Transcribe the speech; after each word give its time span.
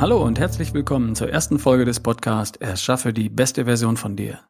Hallo 0.00 0.24
und 0.24 0.38
herzlich 0.38 0.72
willkommen 0.72 1.14
zur 1.14 1.28
ersten 1.28 1.58
Folge 1.58 1.84
des 1.84 2.00
Podcasts 2.00 2.56
Erschaffe 2.56 3.12
die 3.12 3.28
beste 3.28 3.66
Version 3.66 3.98
von 3.98 4.16
dir. 4.16 4.40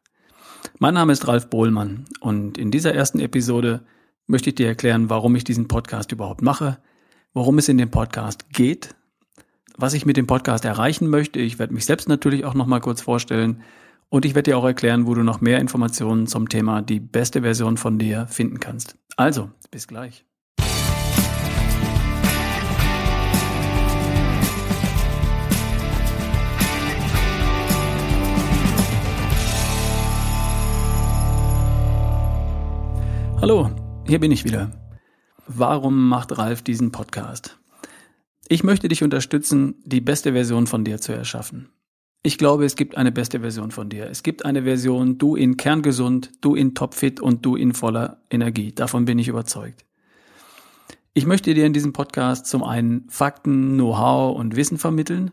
Mein 0.79 0.93
Name 0.93 1.11
ist 1.11 1.27
Ralf 1.27 1.49
Bohlmann 1.49 2.05
und 2.21 2.57
in 2.57 2.71
dieser 2.71 2.95
ersten 2.95 3.19
Episode 3.19 3.83
möchte 4.27 4.51
ich 4.51 4.55
dir 4.55 4.67
erklären, 4.67 5.09
warum 5.09 5.35
ich 5.35 5.43
diesen 5.43 5.67
Podcast 5.67 6.13
überhaupt 6.13 6.41
mache, 6.41 6.77
worum 7.33 7.57
es 7.57 7.67
in 7.67 7.77
dem 7.77 7.91
Podcast 7.91 8.49
geht, 8.53 8.95
was 9.75 9.93
ich 9.93 10.05
mit 10.05 10.15
dem 10.15 10.25
Podcast 10.25 10.63
erreichen 10.63 11.09
möchte. 11.09 11.41
Ich 11.41 11.59
werde 11.59 11.73
mich 11.73 11.83
selbst 11.83 12.07
natürlich 12.07 12.45
auch 12.45 12.53
nochmal 12.53 12.79
kurz 12.79 13.01
vorstellen 13.01 13.61
und 14.07 14.23
ich 14.23 14.35
werde 14.35 14.51
dir 14.51 14.57
auch 14.57 14.63
erklären, 14.63 15.05
wo 15.05 15.15
du 15.15 15.23
noch 15.23 15.41
mehr 15.41 15.59
Informationen 15.59 16.27
zum 16.27 16.47
Thema 16.47 16.81
die 16.81 17.01
beste 17.01 17.41
Version 17.41 17.75
von 17.75 17.99
dir 17.99 18.25
finden 18.27 18.61
kannst. 18.61 18.95
Also, 19.17 19.51
bis 19.69 19.89
gleich. 19.89 20.23
Hallo, 33.41 33.71
hier 34.07 34.19
bin 34.19 34.31
ich 34.31 34.43
wieder. 34.45 34.69
Warum 35.47 36.07
macht 36.07 36.37
Ralf 36.37 36.61
diesen 36.61 36.91
Podcast? 36.91 37.57
Ich 38.47 38.63
möchte 38.63 38.87
dich 38.87 39.03
unterstützen, 39.03 39.81
die 39.83 39.99
beste 39.99 40.33
Version 40.33 40.67
von 40.67 40.85
dir 40.85 41.01
zu 41.01 41.11
erschaffen. 41.11 41.69
Ich 42.21 42.37
glaube, 42.37 42.65
es 42.65 42.75
gibt 42.75 42.97
eine 42.97 43.11
beste 43.11 43.39
Version 43.39 43.71
von 43.71 43.89
dir. 43.89 44.07
Es 44.11 44.21
gibt 44.21 44.45
eine 44.45 44.61
Version, 44.61 45.17
du 45.17 45.35
in 45.35 45.57
kerngesund, 45.57 46.29
du 46.41 46.53
in 46.53 46.75
topfit 46.75 47.19
und 47.19 47.43
du 47.43 47.55
in 47.55 47.73
voller 47.73 48.21
Energie. 48.29 48.73
Davon 48.73 49.05
bin 49.05 49.17
ich 49.17 49.27
überzeugt. 49.27 49.85
Ich 51.15 51.25
möchte 51.25 51.55
dir 51.55 51.65
in 51.65 51.73
diesem 51.73 51.93
Podcast 51.93 52.45
zum 52.45 52.63
einen 52.63 53.09
Fakten, 53.09 53.73
Know-how 53.73 54.37
und 54.37 54.55
Wissen 54.55 54.77
vermitteln. 54.77 55.31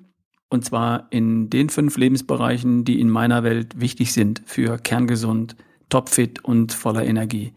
Und 0.49 0.65
zwar 0.65 1.09
in 1.11 1.51
den 1.51 1.69
fünf 1.69 1.99
Lebensbereichen, 1.99 2.87
die 2.87 3.03
in 3.03 3.11
meiner 3.11 3.43
Welt 3.43 3.79
wichtig 3.79 4.15
sind 4.15 4.41
für 4.47 4.79
kerngesund, 4.79 5.57
topfit 5.91 6.43
und 6.43 6.73
voller 6.73 7.05
Energie. 7.05 7.53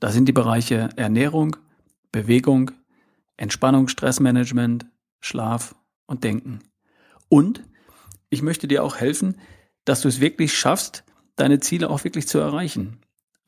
Das 0.00 0.14
sind 0.14 0.26
die 0.26 0.32
Bereiche 0.32 0.90
Ernährung, 0.96 1.56
Bewegung, 2.12 2.70
Entspannung, 3.36 3.88
Stressmanagement, 3.88 4.86
Schlaf 5.20 5.74
und 6.06 6.24
Denken. 6.24 6.60
Und 7.28 7.64
ich 8.30 8.42
möchte 8.42 8.68
dir 8.68 8.84
auch 8.84 8.96
helfen, 8.96 9.36
dass 9.84 10.02
du 10.02 10.08
es 10.08 10.20
wirklich 10.20 10.56
schaffst, 10.56 11.04
deine 11.36 11.60
Ziele 11.60 11.90
auch 11.90 12.04
wirklich 12.04 12.28
zu 12.28 12.38
erreichen. 12.38 12.98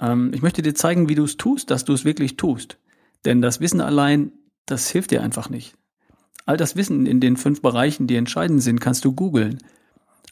Ähm, 0.00 0.32
ich 0.34 0.42
möchte 0.42 0.62
dir 0.62 0.74
zeigen, 0.74 1.08
wie 1.08 1.14
du 1.14 1.24
es 1.24 1.36
tust, 1.36 1.70
dass 1.70 1.84
du 1.84 1.92
es 1.92 2.04
wirklich 2.04 2.36
tust. 2.36 2.78
Denn 3.24 3.42
das 3.42 3.60
Wissen 3.60 3.80
allein, 3.80 4.32
das 4.66 4.88
hilft 4.88 5.10
dir 5.10 5.22
einfach 5.22 5.50
nicht. 5.50 5.76
All 6.46 6.56
das 6.56 6.74
Wissen 6.76 7.06
in 7.06 7.20
den 7.20 7.36
fünf 7.36 7.62
Bereichen, 7.62 8.06
die 8.06 8.16
entscheidend 8.16 8.62
sind, 8.62 8.80
kannst 8.80 9.04
du 9.04 9.12
googeln. 9.12 9.58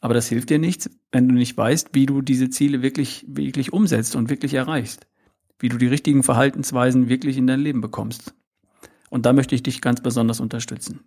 Aber 0.00 0.14
das 0.14 0.28
hilft 0.28 0.50
dir 0.50 0.58
nichts, 0.58 0.90
wenn 1.12 1.28
du 1.28 1.34
nicht 1.34 1.56
weißt, 1.56 1.90
wie 1.92 2.06
du 2.06 2.22
diese 2.22 2.50
Ziele 2.50 2.82
wirklich, 2.82 3.24
wirklich 3.28 3.72
umsetzt 3.72 4.16
und 4.16 4.30
wirklich 4.30 4.54
erreichst 4.54 5.07
wie 5.58 5.68
du 5.68 5.78
die 5.78 5.86
richtigen 5.86 6.22
Verhaltensweisen 6.22 7.08
wirklich 7.08 7.36
in 7.36 7.46
dein 7.46 7.60
Leben 7.60 7.80
bekommst. 7.80 8.34
Und 9.10 9.26
da 9.26 9.32
möchte 9.32 9.54
ich 9.54 9.62
dich 9.62 9.80
ganz 9.80 10.00
besonders 10.02 10.40
unterstützen. 10.40 11.00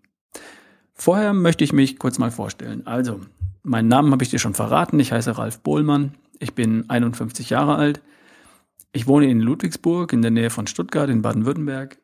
Vorher 0.94 1.34
möchte 1.34 1.64
ich 1.64 1.74
mich 1.74 2.00
kurz 2.00 2.20
mal 2.20 2.32
vorstellen. 2.32 2.86
Also, 2.86 3.22
meinen 3.64 3.88
Namen 3.88 4.12
habe 4.12 4.24
ich 4.24 4.30
dir 4.30 4.40
schon 4.40 4.54
verraten. 4.54 5.00
Ich 5.00 5.12
heiße 5.12 5.38
Ralf 5.38 5.60
Bohlmann. 5.60 6.16
Ich 6.40 6.54
bin 6.54 6.90
51 6.90 7.50
Jahre 7.50 7.76
alt. 7.76 8.02
Ich 8.94 9.08
wohne 9.08 9.30
in 9.30 9.40
Ludwigsburg 9.40 10.12
in 10.12 10.22
der 10.22 10.32
Nähe 10.32 10.50
von 10.50 10.68
Stuttgart 10.68 11.10
in 11.10 11.22
Baden-Württemberg. 11.22 11.98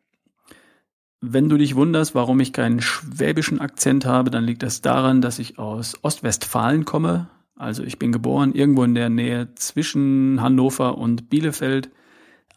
Wenn 1.20 1.50
du 1.50 1.58
dich 1.58 1.76
wunderst, 1.76 2.16
warum 2.16 2.40
ich 2.40 2.54
keinen 2.54 2.80
schwäbischen 2.80 3.60
Akzent 3.60 4.06
habe, 4.06 4.30
dann 4.30 4.44
liegt 4.44 4.64
das 4.64 4.82
daran, 4.82 5.22
dass 5.22 5.40
ich 5.40 5.58
aus 5.58 5.98
Ostwestfalen 6.04 6.86
komme. 6.86 7.28
Also 7.56 7.84
ich 7.84 7.98
bin 7.98 8.12
geboren 8.12 8.54
irgendwo 8.54 8.84
in 8.84 8.94
der 8.94 9.10
Nähe 9.10 9.54
zwischen 9.56 10.40
Hannover 10.42 10.98
und 10.98 11.30
Bielefeld 11.30 11.90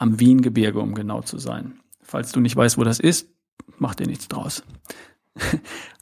am 0.00 0.18
Wiengebirge, 0.18 0.80
um 0.80 0.94
genau 0.94 1.20
zu 1.20 1.38
sein. 1.38 1.78
Falls 2.02 2.32
du 2.32 2.40
nicht 2.40 2.56
weißt, 2.56 2.78
wo 2.78 2.84
das 2.84 2.98
ist, 2.98 3.28
mach 3.78 3.94
dir 3.94 4.06
nichts 4.06 4.28
draus. 4.28 4.64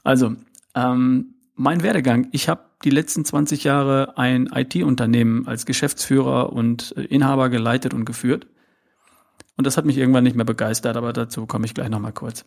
also, 0.05 0.37
ähm, 0.75 1.35
mein 1.55 1.83
Werdegang. 1.83 2.29
Ich 2.31 2.49
habe 2.49 2.63
die 2.85 2.91
letzten 2.91 3.25
20 3.25 3.65
Jahre 3.65 4.17
ein 4.17 4.47
IT-Unternehmen 4.47 5.49
als 5.49 5.67
Geschäftsführer 5.67 6.53
und 6.53 6.97
äh, 6.97 7.03
Inhaber 7.03 7.49
geleitet 7.49 7.93
und 7.93 8.05
geführt. 8.05 8.47
Und 9.57 9.67
das 9.67 9.77
hat 9.77 9.85
mich 9.85 9.99
irgendwann 9.99 10.23
nicht 10.23 10.37
mehr 10.37 10.45
begeistert, 10.45 10.97
aber 10.97 11.13
dazu 11.13 11.47
komme 11.47 11.67
ich 11.67 11.75
gleich 11.75 11.89
nochmal 11.89 12.13
kurz. 12.13 12.45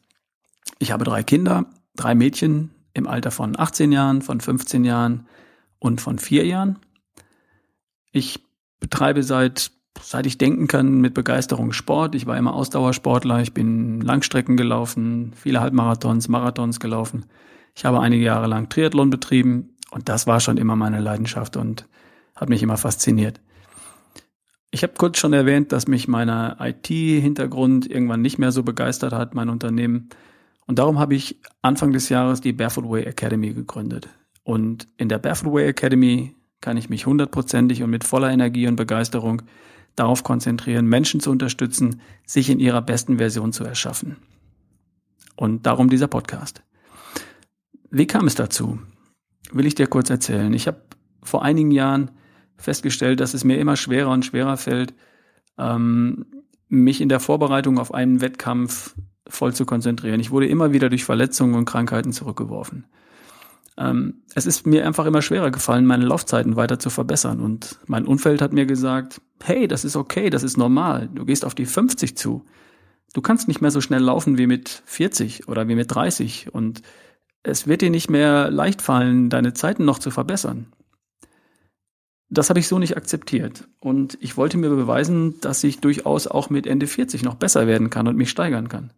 Ich 0.80 0.94
habe 0.94 1.04
drei 1.04 1.22
Kinder, 1.22 1.66
drei 1.98 2.16
Mädchen 2.16 2.72
im 2.94 3.08
Alter 3.08 3.32
von 3.32 3.60
18 3.60 3.92
Jahren, 3.92 4.22
von 4.22 4.40
15 4.40 4.86
Jahren 4.86 5.28
und 5.80 6.00
von 6.00 6.18
vier 6.18 6.46
Jahren. 6.46 6.80
Ich 8.14 8.40
betreibe 8.80 9.24
seit 9.24 9.72
seit 10.00 10.26
ich 10.26 10.38
denken 10.38 10.68
kann, 10.68 11.02
mit 11.02 11.14
Begeisterung 11.14 11.74
Sport. 11.74 12.16
Ich 12.16 12.26
war 12.26 12.38
immer 12.38 12.54
Ausdauersportler, 12.54 13.42
ich 13.42 13.54
bin 13.54 14.02
Langstrecken 14.02 14.58
gelaufen, 14.58 15.34
viele 15.36 15.62
Halbmarathons, 15.62 16.28
Marathons 16.28 16.80
gelaufen. 16.80 17.26
Ich 17.76 17.86
habe 17.86 18.00
einige 18.00 18.24
Jahre 18.24 18.48
lang 18.48 18.70
Triathlon 18.70 19.10
betrieben 19.10 19.76
und 19.92 20.10
das 20.10 20.28
war 20.28 20.40
schon 20.40 20.58
immer 20.58 20.76
meine 20.76 21.00
Leidenschaft 21.00 21.58
und 21.58 21.88
hat 22.36 22.50
mich 22.50 22.64
immer 22.64 22.78
fasziniert. 22.78 23.40
Ich 24.72 24.84
habe 24.84 24.94
kurz 24.98 25.18
schon 25.18 25.34
erwähnt, 25.34 25.74
dass 25.74 25.88
mich 25.88 26.08
mein 26.08 26.30
IT-Hintergrund 26.30 27.90
irgendwann 27.90 28.22
nicht 28.22 28.40
mehr 28.40 28.54
so 28.54 28.64
begeistert 28.64 29.12
hat, 29.12 29.36
mein 29.36 29.50
Unternehmen. 29.50 30.10
Und 30.66 30.80
darum 30.80 30.98
habe 30.98 31.14
ich 31.14 31.42
Anfang 31.62 31.92
des 31.92 32.08
Jahres 32.08 32.40
die 32.40 32.54
Barefoot 32.54 32.90
Way 32.90 33.04
Academy 33.04 33.54
gegründet. 33.54 34.08
Und 34.44 34.88
in 34.96 35.10
der 35.10 35.20
Barefoot 35.20 35.54
Way 35.54 35.68
Academy 35.68 36.36
kann 36.62 36.78
ich 36.78 36.90
mich 36.90 37.06
hundertprozentig 37.06 37.84
und 37.84 37.90
mit 37.90 38.06
voller 38.06 38.32
Energie 38.32 38.68
und 38.68 38.78
Begeisterung 38.78 39.42
darauf 39.96 40.24
konzentrieren, 40.24 40.86
Menschen 40.88 41.20
zu 41.20 41.32
unterstützen, 41.32 42.02
sich 42.26 42.50
in 42.50 42.60
ihrer 42.60 42.82
besten 42.82 43.18
Version 43.18 43.54
zu 43.54 43.64
erschaffen. 43.64 44.18
Und 45.36 45.66
darum 45.66 45.90
dieser 45.90 46.08
Podcast. 46.08 46.64
Wie 47.90 48.08
kam 48.08 48.28
es 48.28 48.36
dazu? 48.36 48.80
Will 49.52 49.66
ich 49.66 49.76
dir 49.76 49.88
kurz 49.88 50.10
erzählen. 50.10 50.54
Ich 50.54 50.68
habe 50.68 50.82
vor 51.24 51.44
einigen 51.44 51.72
Jahren 51.72 52.12
festgestellt, 52.58 53.20
dass 53.20 53.34
es 53.34 53.44
mir 53.44 53.58
immer 53.58 53.76
schwerer 53.76 54.12
und 54.12 54.26
schwerer 54.26 54.58
fällt, 54.58 54.94
ähm, 55.58 56.26
mich 56.68 57.02
in 57.02 57.10
der 57.10 57.20
Vorbereitung 57.20 57.80
auf 57.80 57.94
einen 57.94 58.22
Wettkampf 58.22 58.96
voll 59.28 59.54
zu 59.54 59.66
konzentrieren. 59.66 60.20
Ich 60.20 60.32
wurde 60.32 60.48
immer 60.48 60.72
wieder 60.72 60.90
durch 60.90 61.04
Verletzungen 61.04 61.56
und 61.56 61.66
Krankheiten 61.66 62.14
zurückgeworfen 62.14 62.86
ähm, 63.78 64.24
es 64.36 64.46
ist 64.46 64.66
mir 64.66 64.86
einfach 64.86 65.06
immer 65.06 65.22
schwerer 65.22 65.52
gefallen, 65.52 65.86
meine 65.86 66.06
Laufzeiten 66.06 66.56
weiter 66.56 66.80
zu 66.80 66.90
verbessern. 66.90 67.40
Und 67.40 67.80
mein 67.88 68.06
Umfeld 68.06 68.42
hat 68.42 68.54
mir 68.54 68.66
gesagt, 68.66 69.22
hey, 69.44 69.68
das 69.68 69.86
ist 69.86 69.96
okay, 69.96 70.30
das 70.30 70.44
ist 70.44 70.58
normal. 70.58 71.10
Du 71.14 71.26
gehst 71.26 71.46
auf 71.46 71.56
die 71.56 71.66
50 71.66 72.18
zu. 72.18 72.46
Du 73.14 73.22
kannst 73.22 73.48
nicht 73.48 73.62
mehr 73.62 73.72
so 73.72 73.82
schnell 73.82 74.02
laufen 74.02 74.38
wie 74.38 74.48
mit 74.48 74.84
40 74.86 75.48
oder 75.48 75.68
wie 75.68 75.76
mit 75.76 75.94
30. 75.94 76.54
Und 76.54 76.82
es 77.44 77.68
wird 77.68 77.82
dir 77.82 77.90
nicht 77.90 78.10
mehr 78.10 78.52
leicht 78.52 78.82
fallen, 78.82 79.30
deine 79.30 79.54
Zeiten 79.54 79.86
noch 79.86 80.00
zu 80.00 80.12
verbessern. 80.12 80.68
Das 82.30 82.50
habe 82.50 82.60
ich 82.60 82.68
so 82.68 82.80
nicht 82.80 82.96
akzeptiert. 82.96 83.68
Und 83.80 84.18
ich 84.22 84.38
wollte 84.38 84.58
mir 84.58 84.70
beweisen, 84.70 85.40
dass 85.42 85.64
ich 85.64 85.80
durchaus 85.80 86.28
auch 86.28 86.50
mit 86.50 86.66
Ende 86.66 86.88
40 86.88 87.24
noch 87.24 87.36
besser 87.36 87.68
werden 87.68 87.90
kann 87.90 88.08
und 88.08 88.16
mich 88.16 88.30
steigern 88.30 88.70
kann. 88.70 88.92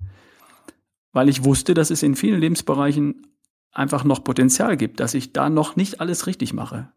Weil 1.12 1.30
ich 1.30 1.44
wusste, 1.44 1.74
dass 1.74 1.90
es 1.90 2.04
in 2.04 2.16
vielen 2.16 2.40
Lebensbereichen 2.40 3.33
einfach 3.74 4.04
noch 4.04 4.24
Potenzial 4.24 4.78
gibt, 4.78 5.00
dass 5.00 5.14
ich 5.14 5.34
da 5.34 5.50
noch 5.50 5.76
nicht 5.76 6.00
alles 6.00 6.28
richtig 6.28 6.54
mache. 6.54 6.92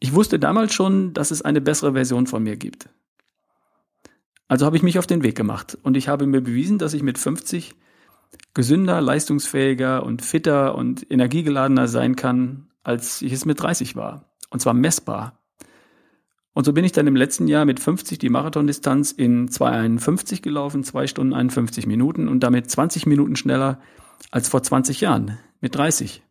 Ich 0.00 0.14
wusste 0.14 0.38
damals 0.38 0.74
schon, 0.74 1.14
dass 1.14 1.30
es 1.30 1.42
eine 1.42 1.60
bessere 1.60 1.92
Version 1.92 2.26
von 2.26 2.42
mir 2.42 2.56
gibt. 2.56 2.88
Also 4.48 4.66
habe 4.66 4.76
ich 4.76 4.82
mich 4.82 4.98
auf 4.98 5.06
den 5.06 5.22
Weg 5.22 5.36
gemacht 5.36 5.76
und 5.82 5.96
ich 5.96 6.08
habe 6.08 6.26
mir 6.26 6.40
bewiesen, 6.40 6.78
dass 6.78 6.94
ich 6.94 7.02
mit 7.02 7.18
50 7.18 7.74
gesünder, 8.54 9.00
leistungsfähiger 9.00 10.02
und 10.02 10.22
fitter 10.22 10.74
und 10.74 11.08
energiegeladener 11.10 11.86
sein 11.86 12.16
kann, 12.16 12.68
als 12.82 13.22
ich 13.22 13.32
es 13.32 13.44
mit 13.44 13.60
30 13.60 13.94
war. 13.94 14.30
Und 14.50 14.60
zwar 14.60 14.74
messbar. 14.74 15.38
Und 16.54 16.64
so 16.64 16.72
bin 16.72 16.84
ich 16.84 16.92
dann 16.92 17.06
im 17.06 17.14
letzten 17.14 17.46
Jahr 17.46 17.64
mit 17.66 17.78
50 17.78 18.18
die 18.18 18.30
Marathondistanz 18.30 19.12
in 19.12 19.48
2,51 19.48 20.42
gelaufen, 20.42 20.82
2 20.82 21.06
Stunden 21.06 21.34
51 21.34 21.86
Minuten 21.86 22.26
und 22.26 22.40
damit 22.40 22.70
20 22.70 23.06
Minuten 23.06 23.36
schneller 23.36 23.80
als 24.30 24.48
vor 24.48 24.62
20 24.62 25.00
Jahren 25.00 25.38
mit 25.60 25.74
30. 25.74 26.22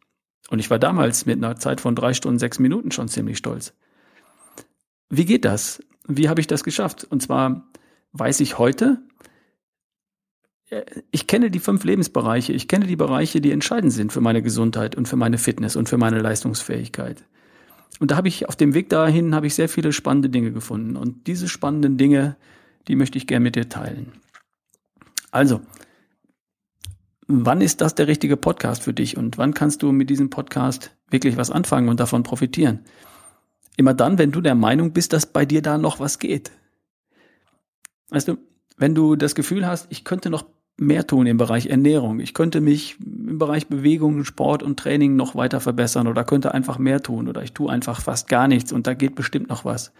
Und 0.49 0.59
ich 0.59 0.69
war 0.69 0.79
damals 0.79 1.25
mit 1.25 1.37
einer 1.37 1.57
Zeit 1.57 1.81
von 1.81 1.95
drei 1.95 2.13
Stunden, 2.13 2.39
sechs 2.39 2.59
Minuten 2.59 2.91
schon 2.91 3.07
ziemlich 3.07 3.37
stolz. 3.37 3.73
Wie 5.09 5.25
geht 5.25 5.45
das? 5.45 5.81
Wie 6.07 6.29
habe 6.29 6.41
ich 6.41 6.47
das 6.47 6.63
geschafft? 6.63 7.05
Und 7.09 7.21
zwar 7.21 7.67
weiß 8.13 8.39
ich 8.39 8.57
heute, 8.57 9.01
äh, 10.69 10.83
ich 11.11 11.27
kenne 11.27 11.51
die 11.51 11.59
fünf 11.59 11.83
Lebensbereiche, 11.83 12.53
ich 12.53 12.67
kenne 12.67 12.87
die 12.87 12.95
Bereiche, 12.95 13.41
die 13.41 13.51
entscheidend 13.51 13.93
sind 13.93 14.11
für 14.11 14.21
meine 14.21 14.41
Gesundheit 14.41 14.95
und 14.95 15.07
für 15.07 15.17
meine 15.17 15.37
Fitness 15.37 15.75
und 15.75 15.89
für 15.89 15.97
meine 15.97 16.19
Leistungsfähigkeit. 16.19 17.23
Und 17.99 18.11
da 18.11 18.15
habe 18.15 18.27
ich 18.27 18.47
auf 18.47 18.55
dem 18.55 18.73
Weg 18.73 18.89
dahin 18.89 19.33
habe 19.33 19.47
ich 19.47 19.55
sehr 19.55 19.69
viele 19.69 19.91
spannende 19.91 20.29
Dinge 20.29 20.51
gefunden 20.51 20.95
und 20.95 21.27
diese 21.27 21.47
spannenden 21.47 21.97
Dinge, 21.97 22.35
die 22.87 22.95
möchte 22.95 23.17
ich 23.17 23.27
gerne 23.27 23.43
mit 23.43 23.55
dir 23.55 23.69
teilen. 23.69 24.13
Also, 25.31 25.61
wann 27.27 27.61
ist 27.61 27.81
das 27.81 27.95
der 27.95 28.07
richtige 28.07 28.37
Podcast 28.37 28.83
für 28.83 28.93
dich 28.93 29.17
und 29.17 29.37
wann 29.37 29.53
kannst 29.53 29.83
du 29.83 29.91
mit 29.91 30.09
diesem 30.09 30.29
Podcast 30.29 30.91
wirklich 31.09 31.37
was 31.37 31.51
anfangen 31.51 31.89
und 31.89 31.99
davon 31.99 32.23
profitieren. 32.23 32.79
Immer 33.75 33.93
dann, 33.93 34.17
wenn 34.17 34.31
du 34.31 34.41
der 34.41 34.55
Meinung 34.55 34.91
bist, 34.91 35.13
dass 35.13 35.25
bei 35.25 35.45
dir 35.45 35.61
da 35.61 35.77
noch 35.77 35.99
was 35.99 36.19
geht. 36.19 36.51
Weißt 38.09 38.27
du, 38.27 38.37
wenn 38.77 38.95
du 38.95 39.15
das 39.15 39.35
Gefühl 39.35 39.67
hast, 39.67 39.87
ich 39.89 40.03
könnte 40.03 40.29
noch 40.29 40.45
mehr 40.77 41.05
tun 41.05 41.25
im 41.27 41.37
Bereich 41.37 41.67
Ernährung, 41.67 42.19
ich 42.19 42.33
könnte 42.33 42.61
mich 42.61 42.97
im 42.99 43.37
Bereich 43.37 43.67
Bewegung, 43.67 44.23
Sport 44.23 44.63
und 44.63 44.79
Training 44.79 45.15
noch 45.15 45.35
weiter 45.35 45.59
verbessern 45.59 46.07
oder 46.07 46.23
könnte 46.23 46.53
einfach 46.53 46.77
mehr 46.77 47.01
tun 47.01 47.27
oder 47.27 47.41
ich 47.43 47.53
tue 47.53 47.71
einfach 47.71 48.01
fast 48.01 48.29
gar 48.29 48.47
nichts 48.47 48.71
und 48.71 48.87
da 48.87 48.93
geht 48.93 49.15
bestimmt 49.15 49.49
noch 49.49 49.65
was. 49.65 49.91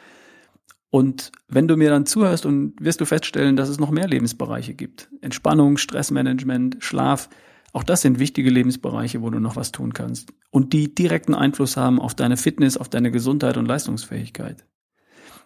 Und 0.89 1.31
wenn 1.47 1.67
du 1.67 1.75
mir 1.75 1.89
dann 1.89 2.05
zuhörst 2.05 2.45
und 2.45 2.73
wirst 2.79 3.01
du 3.01 3.05
feststellen, 3.05 3.55
dass 3.55 3.69
es 3.69 3.79
noch 3.79 3.91
mehr 3.91 4.07
Lebensbereiche 4.07 4.73
gibt. 4.73 5.09
Entspannung, 5.21 5.77
Stressmanagement, 5.77 6.77
Schlaf, 6.79 7.29
auch 7.73 7.83
das 7.83 8.01
sind 8.01 8.19
wichtige 8.19 8.49
Lebensbereiche, 8.49 9.21
wo 9.21 9.29
du 9.29 9.39
noch 9.39 9.55
was 9.55 9.71
tun 9.71 9.93
kannst 9.93 10.31
und 10.57 10.73
die 10.73 10.93
direkten 10.93 11.35
Einfluss 11.35 11.77
haben 11.77 11.99
auf 11.99 12.15
deine 12.15 12.37
Fitness, 12.37 12.77
auf 12.77 12.89
deine 12.89 13.11
Gesundheit 13.11 13.57
und 13.57 13.67
Leistungsfähigkeit. 13.67 14.65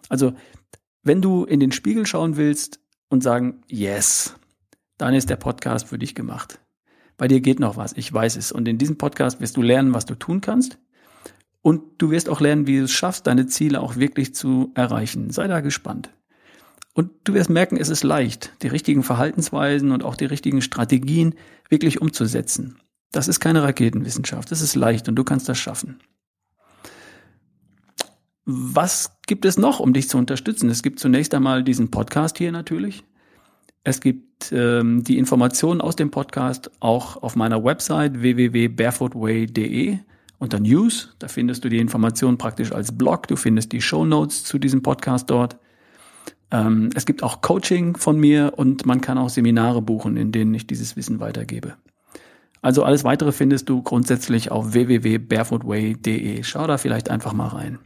Also, 0.08 0.32
wenn 1.02 1.20
du 1.20 1.44
in 1.44 1.60
den 1.60 1.72
Spiegel 1.72 2.06
schauen 2.06 2.36
willst 2.36 2.80
und 3.08 3.22
sagen, 3.22 3.62
yes, 3.66 4.36
dann 4.96 5.14
ist 5.14 5.28
der 5.28 5.36
Podcast 5.36 5.88
für 5.88 5.98
dich 5.98 6.14
gemacht. 6.14 6.60
Bei 7.16 7.28
dir 7.28 7.40
geht 7.40 7.60
noch 7.60 7.76
was, 7.76 7.92
ich 7.92 8.12
weiß 8.12 8.36
es. 8.36 8.52
Und 8.52 8.66
in 8.68 8.78
diesem 8.78 8.96
Podcast 8.96 9.40
wirst 9.40 9.56
du 9.56 9.62
lernen, 9.62 9.92
was 9.94 10.06
du 10.06 10.14
tun 10.14 10.40
kannst. 10.40 10.78
Und 11.62 11.82
du 11.98 12.10
wirst 12.10 12.28
auch 12.28 12.40
lernen, 12.40 12.66
wie 12.66 12.78
du 12.78 12.84
es 12.84 12.92
schaffst, 12.92 13.26
deine 13.26 13.46
Ziele 13.46 13.80
auch 13.80 13.96
wirklich 13.96 14.34
zu 14.34 14.72
erreichen. 14.74 15.30
Sei 15.30 15.46
da 15.46 15.60
gespannt. 15.60 16.10
Und 16.92 17.10
du 17.24 17.34
wirst 17.34 17.48
merken, 17.48 17.76
es 17.76 17.88
ist 17.88 18.04
leicht, 18.04 18.52
die 18.62 18.68
richtigen 18.68 19.02
Verhaltensweisen 19.02 19.92
und 19.92 20.04
auch 20.04 20.16
die 20.16 20.26
richtigen 20.26 20.60
Strategien 20.60 21.34
wirklich 21.70 22.02
umzusetzen. 22.02 22.76
Das 23.12 23.28
ist 23.28 23.40
keine 23.40 23.62
Raketenwissenschaft, 23.62 24.50
das 24.50 24.60
ist 24.60 24.74
leicht 24.74 25.08
und 25.08 25.16
du 25.16 25.24
kannst 25.24 25.48
das 25.48 25.58
schaffen. 25.58 26.00
Was 28.44 29.18
gibt 29.26 29.44
es 29.44 29.56
noch, 29.56 29.80
um 29.80 29.92
dich 29.92 30.08
zu 30.08 30.18
unterstützen? 30.18 30.68
Es 30.68 30.82
gibt 30.82 30.98
zunächst 30.98 31.32
einmal 31.34 31.62
diesen 31.62 31.90
Podcast 31.90 32.38
hier 32.38 32.52
natürlich. 32.52 33.04
Es 33.84 34.00
gibt 34.00 34.52
ähm, 34.52 35.04
die 35.04 35.18
Informationen 35.18 35.80
aus 35.80 35.96
dem 35.96 36.10
Podcast 36.10 36.70
auch 36.80 37.22
auf 37.22 37.36
meiner 37.36 37.62
Website 37.64 38.20
www.barefootway.de 38.20 39.98
unter 40.42 40.58
News. 40.58 41.14
Da 41.20 41.28
findest 41.28 41.64
du 41.64 41.68
die 41.68 41.78
Informationen 41.78 42.36
praktisch 42.36 42.72
als 42.72 42.98
Blog. 42.98 43.28
Du 43.28 43.36
findest 43.36 43.70
die 43.72 43.80
Show 43.80 44.04
Notes 44.04 44.42
zu 44.42 44.58
diesem 44.58 44.82
Podcast 44.82 45.30
dort. 45.30 45.56
Ähm, 46.50 46.90
es 46.94 47.06
gibt 47.06 47.22
auch 47.22 47.40
Coaching 47.40 47.96
von 47.96 48.18
mir 48.18 48.54
und 48.56 48.84
man 48.84 49.00
kann 49.00 49.18
auch 49.18 49.30
Seminare 49.30 49.80
buchen, 49.80 50.16
in 50.16 50.32
denen 50.32 50.52
ich 50.52 50.66
dieses 50.66 50.96
Wissen 50.96 51.20
weitergebe. 51.20 51.76
Also 52.60 52.82
alles 52.82 53.04
weitere 53.04 53.30
findest 53.30 53.68
du 53.68 53.82
grundsätzlich 53.82 54.50
auf 54.50 54.72
www.barefootway.de. 54.72 56.42
Schau 56.42 56.66
da 56.66 56.76
vielleicht 56.76 57.08
einfach 57.08 57.32
mal 57.32 57.48
rein. 57.48 57.78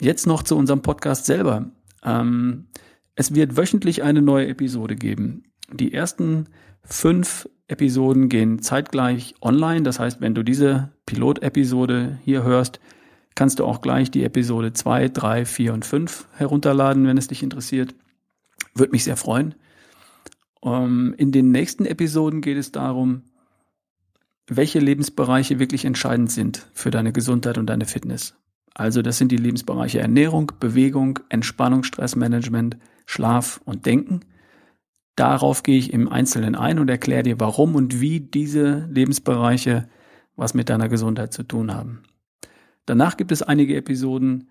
Jetzt 0.00 0.26
noch 0.26 0.42
zu 0.42 0.56
unserem 0.56 0.82
Podcast 0.82 1.26
selber. 1.26 1.70
Ähm, 2.04 2.66
es 3.14 3.34
wird 3.34 3.56
wöchentlich 3.56 4.02
eine 4.02 4.20
neue 4.20 4.48
Episode 4.48 4.96
geben. 4.96 5.44
Die 5.72 5.94
ersten 5.94 6.48
fünf 6.82 7.48
Episoden 7.68 8.28
gehen 8.28 8.60
zeitgleich 8.60 9.34
online. 9.40 9.82
Das 9.82 10.00
heißt, 10.00 10.20
wenn 10.20 10.34
du 10.34 10.42
diese 10.42 10.90
Pilot-Episode 11.06 12.18
hier 12.24 12.42
hörst, 12.42 12.80
kannst 13.34 13.60
du 13.60 13.64
auch 13.64 13.80
gleich 13.80 14.10
die 14.10 14.24
Episode 14.24 14.72
2, 14.72 15.08
3, 15.08 15.44
4 15.44 15.74
und 15.74 15.84
5 15.84 16.26
herunterladen, 16.34 17.06
wenn 17.06 17.18
es 17.18 17.28
dich 17.28 17.42
interessiert. 17.42 17.94
Würde 18.74 18.92
mich 18.92 19.04
sehr 19.04 19.16
freuen. 19.16 19.54
Ähm, 20.64 21.14
in 21.18 21.30
den 21.30 21.52
nächsten 21.52 21.86
Episoden 21.86 22.40
geht 22.40 22.56
es 22.56 22.72
darum, 22.72 23.22
welche 24.48 24.78
Lebensbereiche 24.78 25.58
wirklich 25.58 25.84
entscheidend 25.84 26.32
sind 26.32 26.66
für 26.72 26.90
deine 26.90 27.12
Gesundheit 27.12 27.58
und 27.58 27.66
deine 27.66 27.84
Fitness. 27.84 28.34
Also 28.74 29.02
das 29.02 29.18
sind 29.18 29.30
die 29.30 29.36
Lebensbereiche 29.36 29.98
Ernährung, 29.98 30.52
Bewegung, 30.58 31.18
Entspannung, 31.28 31.82
Stressmanagement, 31.82 32.78
Schlaf 33.06 33.60
und 33.64 33.86
Denken. 33.86 34.20
Darauf 35.18 35.64
gehe 35.64 35.76
ich 35.76 35.92
im 35.92 36.08
Einzelnen 36.08 36.54
ein 36.54 36.78
und 36.78 36.88
erkläre 36.88 37.24
dir, 37.24 37.40
warum 37.40 37.74
und 37.74 38.00
wie 38.00 38.20
diese 38.20 38.88
Lebensbereiche 38.88 39.88
was 40.36 40.54
mit 40.54 40.68
deiner 40.68 40.88
Gesundheit 40.88 41.32
zu 41.32 41.42
tun 41.42 41.74
haben. 41.74 42.04
Danach 42.86 43.16
gibt 43.16 43.32
es 43.32 43.42
einige 43.42 43.74
Episoden 43.74 44.48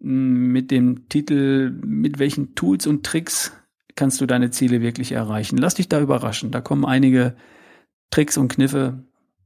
hm, 0.00 0.48
mit 0.48 0.72
dem 0.72 1.08
Titel, 1.08 1.70
mit 1.84 2.18
welchen 2.18 2.56
Tools 2.56 2.88
und 2.88 3.06
Tricks 3.06 3.52
kannst 3.94 4.20
du 4.20 4.26
deine 4.26 4.50
Ziele 4.50 4.80
wirklich 4.80 5.12
erreichen. 5.12 5.56
Lass 5.56 5.76
dich 5.76 5.88
da 5.88 6.00
überraschen. 6.00 6.50
Da 6.50 6.60
kommen 6.60 6.84
einige 6.84 7.36
Tricks 8.10 8.36
und 8.36 8.48
Kniffe, 8.48 9.04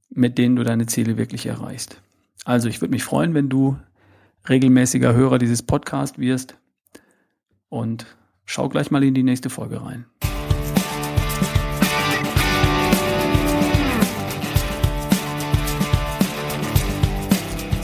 mit 0.09 0.39
denen 0.39 0.57
du 0.57 0.65
deine 0.65 0.87
Ziele 0.87 1.19
wirklich 1.19 1.45
erreichst. 1.45 2.01
Also 2.47 2.71
ich 2.71 2.81
würde 2.81 2.93
mich 2.93 3.05
freuen, 3.05 3.35
wenn 3.35 3.51
du 3.51 3.77
regelmäßiger 4.49 5.13
Hörer 5.13 5.37
dieses 5.37 5.63
Podcasts 5.63 6.19
wirst 6.19 6.57
und 7.69 8.07
schau 8.47 8.71
gleich 8.71 8.91
mal 8.91 9.05
in 9.05 9.13
die 9.13 9.23
nächste 9.23 9.51
Folge 9.51 9.83
rein. 9.85 10.07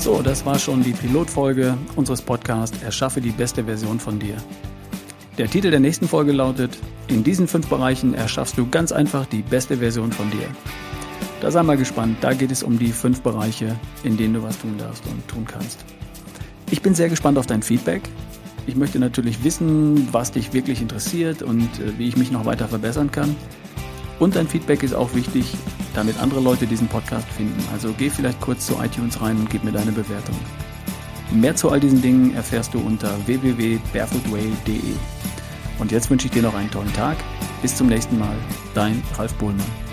So, 0.03 0.21
das 0.21 0.45
war 0.45 0.59
schon 0.59 0.83
die 0.83 0.95
Pilotfolge 0.95 1.79
unseres 1.95 2.21
Podcasts 2.21 2.83
Erschaffe 2.83 3.21
die 3.21 3.31
beste 3.31 3.63
Version 3.63 4.01
von 4.01 4.19
dir. 4.19 4.35
Der 5.39 5.49
Titel 5.49 5.71
der 5.71 5.79
nächsten 5.79 6.09
Folge 6.09 6.33
lautet, 6.33 6.77
in 7.07 7.23
diesen 7.23 7.47
fünf 7.47 7.69
Bereichen 7.69 8.13
erschaffst 8.13 8.59
du 8.59 8.69
ganz 8.69 8.91
einfach 8.91 9.27
die 9.27 9.43
beste 9.43 9.77
Version 9.77 10.11
von 10.11 10.29
dir. 10.33 10.49
Da 11.41 11.53
sei 11.53 11.63
mal 11.63 11.77
gespannt, 11.77 12.17
da 12.21 12.35
geht 12.35 12.51
es 12.51 12.65
um 12.65 12.81
die 12.81 12.91
fünf 12.91 13.21
Bereiche, 13.21 13.77
in 14.03 14.17
denen 14.17 14.35
du 14.35 14.43
was 14.43 14.59
tun 14.59 14.75
darfst 14.77 15.07
und 15.07 15.29
tun 15.29 15.47
kannst. 15.47 15.79
Ich 16.73 16.83
bin 16.83 16.97
sehr 16.97 17.09
gespannt 17.09 17.39
auf 17.39 17.47
dein 17.47 17.63
Feedback. 17.63 18.03
Ich 18.67 18.75
möchte 18.75 18.99
natürlich 18.99 19.45
wissen, 19.45 20.09
was 20.11 20.33
dich 20.33 20.53
wirklich 20.53 20.83
interessiert 20.83 21.43
und 21.43 21.63
äh, 21.79 21.97
wie 21.97 22.09
ich 22.09 22.17
mich 22.17 22.33
noch 22.33 22.45
weiter 22.45 22.67
verbessern 22.67 23.13
kann. 23.13 23.37
Und 24.19 24.35
dein 24.35 24.49
Feedback 24.49 24.83
ist 24.83 24.97
auch 24.97 25.15
wichtig, 25.15 25.55
damit 25.95 26.19
andere 26.19 26.41
Leute 26.41 26.67
diesen 26.67 26.89
Podcast 26.89 27.29
finden. 27.29 27.63
Also 27.73 27.93
geh 27.97 28.11
vielleicht 28.11 28.41
kurz 28.41 28.67
zu 28.67 28.75
iTunes 28.83 29.21
rein 29.21 29.37
und 29.37 29.51
gib 29.51 29.65
mir 29.65 29.73
deine 29.73 29.93
Bewertung. 29.93 30.37
Mehr 31.31 31.57
zu 31.57 31.71
all 31.71 31.81
diesen 31.81 32.03
Dingen 32.03 32.35
erfährst 32.35 32.75
du 32.75 32.79
unter 32.79 33.11
www.barefootway.de. 33.27 34.95
Und 35.79 35.91
jetzt 35.91 36.11
wünsche 36.11 36.27
ich 36.27 36.33
dir 36.33 36.43
noch 36.43 36.55
einen 36.55 36.71
tollen 36.71 36.93
Tag. 36.93 37.17
Bis 37.63 37.75
zum 37.75 37.89
nächsten 37.89 38.19
Mal. 38.19 38.37
Dein 38.75 39.03
Ralf 39.17 39.35
Bohlmann. 39.35 39.92